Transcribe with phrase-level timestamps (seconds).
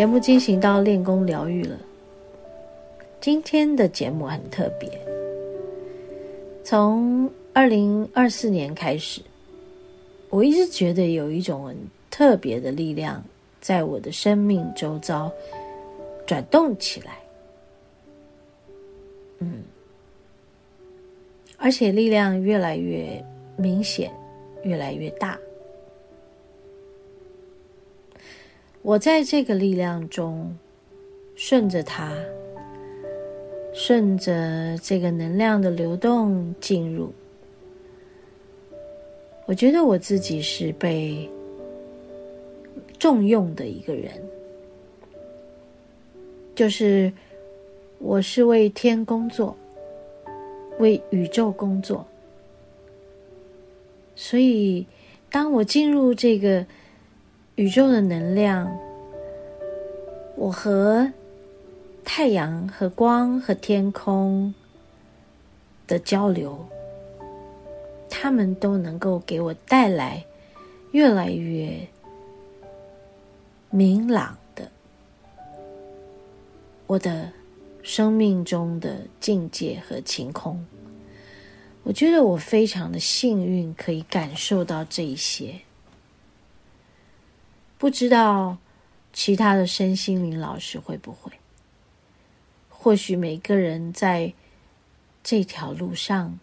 [0.00, 1.76] 节目进行到练功疗愈了。
[3.20, 4.88] 今天的节目很特别，
[6.64, 9.20] 从二零二四年开始，
[10.30, 11.76] 我一直觉得有一种很
[12.10, 13.22] 特别的力量
[13.60, 15.30] 在我的生命周遭
[16.26, 17.18] 转动起来。
[19.40, 19.62] 嗯，
[21.58, 23.22] 而且力量越来越
[23.58, 24.10] 明显，
[24.62, 25.38] 越来越大。
[28.82, 30.56] 我在这个力量中，
[31.36, 32.10] 顺着它，
[33.74, 37.12] 顺着这个能量的流动进入。
[39.44, 41.28] 我觉得我自己是被
[42.98, 44.10] 重用的一个人，
[46.54, 47.12] 就是
[47.98, 49.54] 我是为天工作，
[50.78, 52.06] 为宇宙工作。
[54.16, 54.86] 所以，
[55.30, 56.64] 当我进入这个。
[57.60, 58.74] 宇宙的能量，
[60.34, 61.12] 我和
[62.02, 64.54] 太阳、和光、和天空
[65.86, 66.66] 的交流，
[68.08, 70.24] 他们都能够给我带来
[70.92, 71.86] 越来越
[73.68, 74.70] 明朗的
[76.86, 77.30] 我的
[77.82, 80.64] 生命中的境界和晴空。
[81.82, 85.56] 我觉得我非常的幸运，可以感受到这一些。
[87.80, 88.58] 不知道
[89.10, 91.32] 其他的身心灵老师会不会？
[92.68, 94.34] 或许每个人在
[95.24, 96.38] 这条路上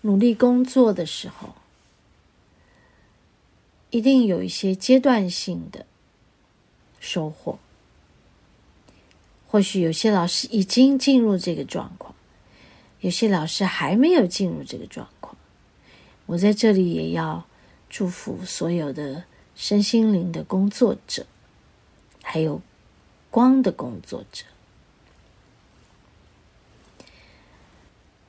[0.00, 1.54] 努力工作的时候，
[3.90, 5.84] 一定有一些阶段性的
[6.98, 7.58] 收获。
[9.46, 12.14] 或许有些老师已经进入这个状况，
[13.00, 15.36] 有些老师还没有进入这个状况。
[16.24, 17.44] 我在这里也要。
[17.96, 19.22] 祝福所有的
[19.54, 21.26] 身心灵的工作者，
[22.24, 22.60] 还有
[23.30, 24.46] 光的工作者，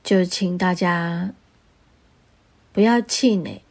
[0.04, 1.34] 就请大家
[2.72, 3.62] 不要气馁。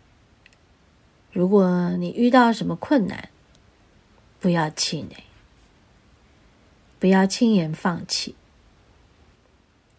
[1.31, 3.29] 如果你遇到什么困难，
[4.41, 5.23] 不要气馁，
[6.99, 8.35] 不要轻言放弃。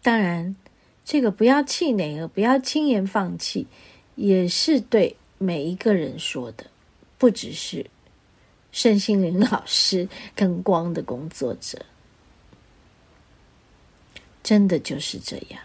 [0.03, 0.55] 当然，
[1.03, 3.65] 这个不要气馁和不要轻言放弃，
[4.13, 5.17] 也是对。
[5.37, 6.65] 每一个人说的，
[7.17, 7.89] 不只是
[8.71, 11.85] 身心灵老师 跟光的工作者，
[14.43, 15.61] 真的就是这样。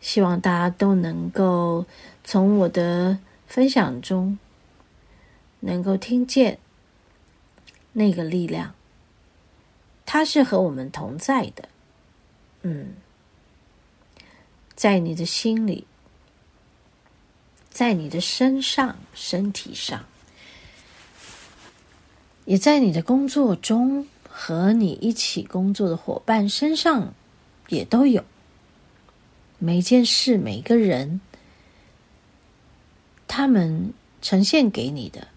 [0.00, 1.86] 希望大家都能够
[2.24, 4.36] 从我的分享中，
[5.60, 6.58] 能够听见
[7.92, 8.74] 那个力量，
[10.04, 11.68] 它是和我们同在的。
[12.62, 12.94] 嗯，
[14.74, 15.86] 在你的心里。
[17.72, 20.04] 在你的身上、身体上，
[22.44, 27.14] 也在你的工作中，和你一起工作的伙伴身上，
[27.68, 28.22] 也都有。
[29.58, 31.20] 每件事、每个人，
[33.26, 35.28] 他们呈现给你的，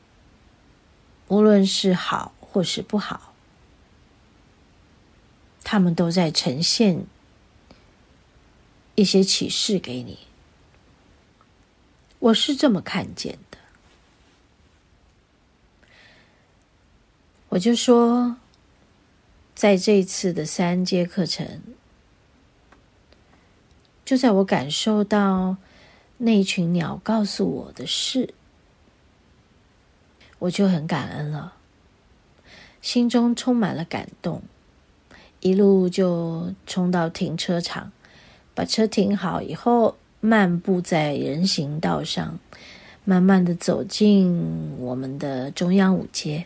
[1.30, 3.34] 无论是好或是不好，
[5.64, 7.06] 他们都在呈现
[8.96, 10.25] 一些启示给你。
[12.26, 13.58] 我是这么看见的，
[17.50, 18.38] 我就说，
[19.54, 21.62] 在这一次的三阶课程，
[24.04, 25.58] 就在我感受到
[26.18, 28.34] 那群鸟告诉我的事，
[30.40, 31.54] 我就很感恩了，
[32.82, 34.42] 心中充满了感动，
[35.42, 37.92] 一路就冲到停车场，
[38.56, 39.96] 把车停好以后。
[40.26, 42.40] 漫步在人行道上，
[43.04, 46.46] 慢慢的走进我们的中央五街，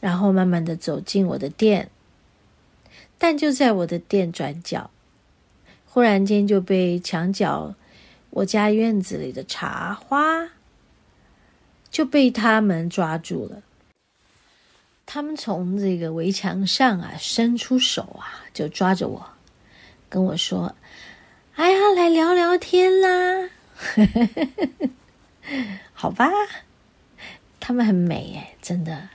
[0.00, 1.90] 然后慢慢的走进我的店，
[3.16, 4.90] 但就在我的店转角，
[5.86, 7.74] 忽然间就被墙角
[8.30, 10.48] 我家院子里的茶花
[11.90, 13.62] 就被他们抓住了。
[15.06, 19.24] 他们从这个围墙上啊伸出手啊，就抓着我，
[20.08, 20.74] 跟我说。
[21.60, 23.50] 哎呀，来聊聊天啦，
[25.92, 26.30] 好吧，
[27.60, 29.10] 他们很美耶，真的。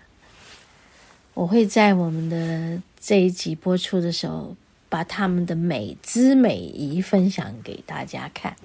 [1.33, 4.55] 我会在我们的这一集播出的时候，
[4.89, 8.55] 把他们的美姿美仪分享给大家看。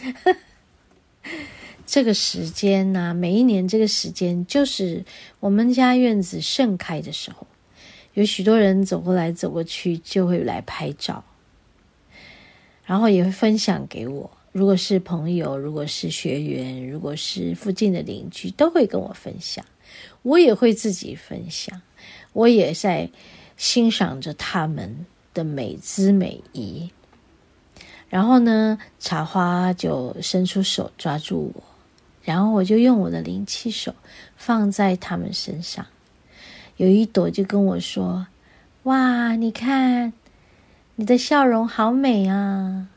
[1.86, 5.02] 这个时间呢、每一年这个时间，就是
[5.40, 7.46] 我们家院子盛开的时候，
[8.12, 11.24] 有许多人走过来走过去，就会来拍照。
[12.86, 19.62] 然后也会分享给我，如果是朋友，如果是学员，如果是附近的邻居，都会跟我分享，
[20.22, 21.82] 我也会自己分享，
[22.32, 23.10] 我也在
[23.56, 25.04] 欣赏着他们
[25.34, 26.88] 的美姿美仪。
[28.08, 31.62] 然后呢，茶花就伸出手抓住我，
[32.22, 33.92] 然后我就用我的灵气手
[34.36, 35.84] 放在他们身上，
[36.76, 38.24] 有一朵就跟我说
[38.84, 40.12] ：“哇，你看，
[40.96, 42.88] 你的笑容好美啊！”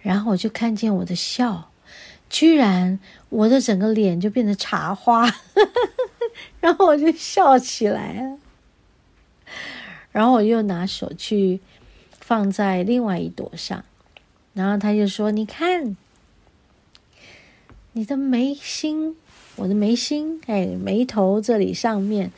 [0.00, 1.70] 然后我就看见我的笑，
[2.30, 2.98] 居然
[3.28, 5.28] 我的整个脸就变成茶花，
[6.60, 8.38] 然后我就笑起来了。
[10.12, 11.60] 然后我又拿手去
[12.20, 13.84] 放在另外一朵上，
[14.54, 15.96] 然后他就说：“你看，
[17.92, 19.16] 你的眉心，
[19.56, 22.30] 我的眉心，哎，眉头这里上面，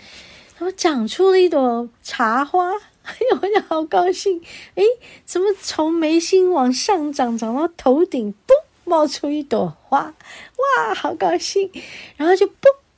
[0.56, 2.72] 它长出了一朵茶花。”
[3.08, 4.38] 哎呦，我就好高兴！
[4.74, 4.84] 哎，
[5.24, 8.52] 怎么从眉心往上长，长到头顶，嘣，
[8.84, 10.14] 冒出一朵花，
[10.56, 11.70] 哇，好高兴！
[12.16, 12.50] 然后就嘣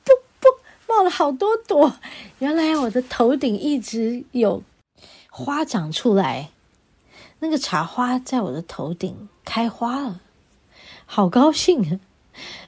[0.03, 0.11] 嘣
[0.41, 1.95] 嘣，冒了好多朵。
[2.39, 4.61] 原来我的头顶一直有
[5.29, 6.49] 花长出来，
[7.39, 10.19] 那个茶花在我的头顶开花了，
[11.05, 11.99] 好高兴啊！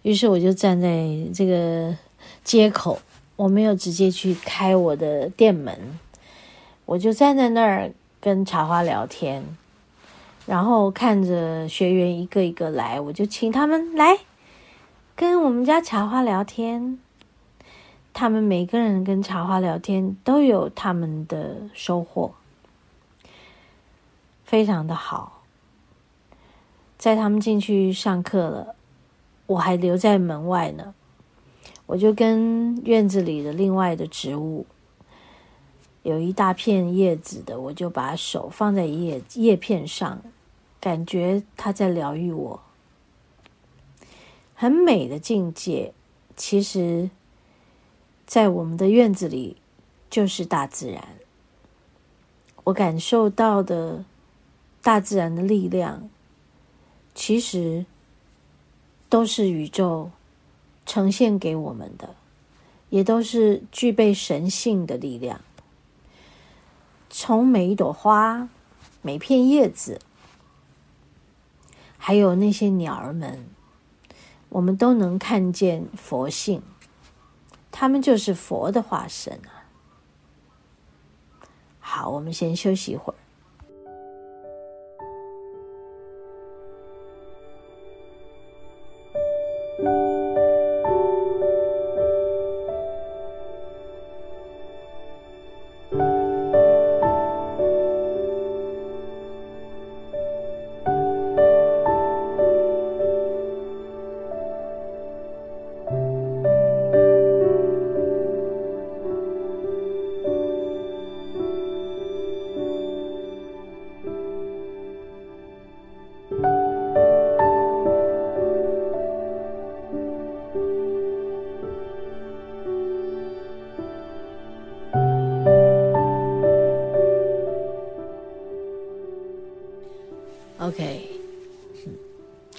[0.04, 1.98] 于是我就站在这个
[2.46, 3.00] 街口，
[3.36, 6.00] 我没有直接去开我的店门。
[6.86, 9.44] 我就站在那儿跟茶花聊天，
[10.46, 14.20] 然后看着学员一个一个来，我就请他们来
[15.16, 17.00] 跟我们家茶花聊天。
[18.14, 22.34] 他们每个人跟茶花聊天都有他们的收获，
[24.44, 25.42] 非常的好。
[26.98, 28.76] 在他们进去上课了，
[29.48, 30.94] 我还留在门外呢。
[31.86, 34.66] 我就跟院子里的另外的植物。
[36.04, 40.22] 有一大片叶子的，我就把手放在叶叶片上，
[40.80, 42.60] 感觉它在疗愈我。
[44.54, 45.94] 很美的境界，
[46.36, 47.10] 其实，
[48.26, 49.58] 在我们的院子里
[50.10, 51.08] 就是大自然。
[52.66, 54.06] 我感受到的
[54.82, 56.10] 大自然的力量，
[57.16, 57.86] 其实
[59.10, 60.12] 都是宇宙
[60.86, 62.16] 呈现给我们的，
[62.90, 65.42] 也都是具备神性的力量。
[67.16, 68.50] 从每一朵花、
[69.04, 70.02] 每片叶子，
[71.96, 73.46] 还有那些鸟儿们，
[74.50, 76.64] 我们都能看见佛性，
[77.72, 79.70] 他们就是佛的化身啊！
[81.80, 83.23] 好，我们先休息一会儿。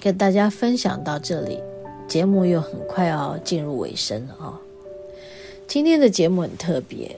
[0.05, 1.59] 跟大家分享到这里，
[2.07, 4.59] 节目又很快要进入尾声了啊、哦！
[5.65, 7.17] 今天的节目很特别，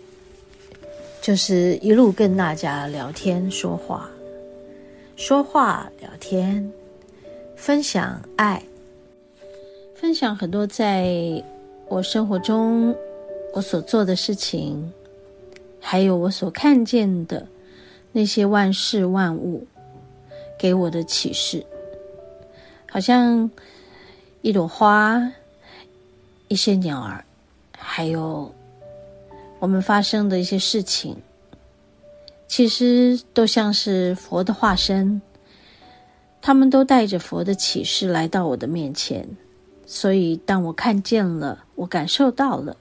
[1.21, 4.09] 就是一路跟大家聊天说话，
[5.17, 6.71] 说话聊天，
[7.57, 8.63] 分享爱，
[9.93, 11.43] 分享很多在
[11.89, 12.95] 我生活中
[13.53, 14.89] 我所做的事情，
[15.77, 17.45] 还有我所看见的
[18.13, 19.67] 那些万事万物。
[20.57, 21.63] 给我的启示，
[22.89, 23.49] 好像
[24.41, 25.21] 一朵花，
[26.47, 27.23] 一些鸟儿，
[27.77, 28.53] 还有
[29.59, 31.15] 我们发生的一些事情，
[32.47, 35.21] 其实都像是佛的化身，
[36.41, 39.27] 他们都带着佛的启示来到我的面前，
[39.85, 42.75] 所以当我看见了，我感受到了，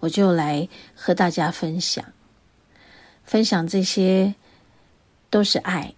[0.00, 2.04] 我就来和大家分享，
[3.24, 4.34] 分享这些
[5.28, 5.92] 都是爱。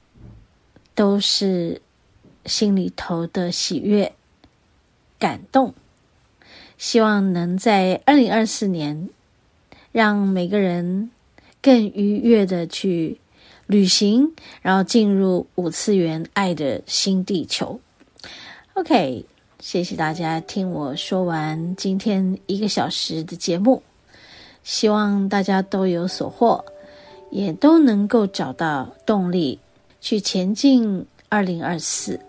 [0.96, 1.82] 都是
[2.46, 4.12] 心里头的喜悦、
[5.18, 5.74] 感动，
[6.76, 9.08] 希望能在二零二四年，
[9.92, 11.10] 让每个人
[11.62, 13.18] 更愉悦的去
[13.66, 17.80] 旅行，然后进入五次元爱的新地球。
[18.74, 19.24] OK，
[19.60, 23.82] 谢谢大家听我说完今天一个小时的节目，
[24.62, 26.64] 希望大家都有所获，
[27.30, 29.58] 也都能够找到动力。
[30.00, 32.20] 去前进二零二四，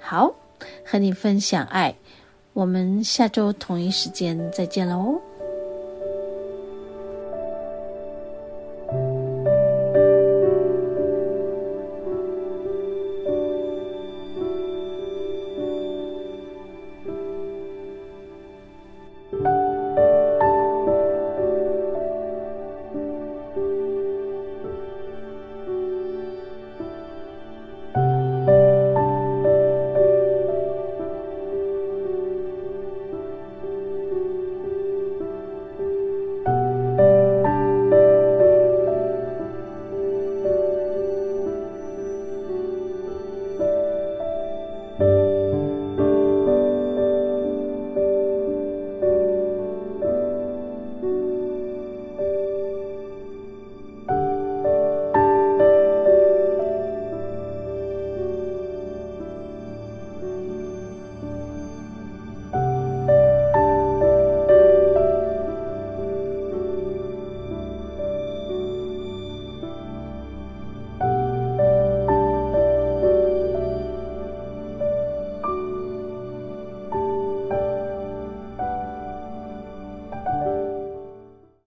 [0.00, 0.34] 好，
[0.84, 1.94] 和你分享爱。
[2.52, 5.20] 我们下周同一时间再见喽。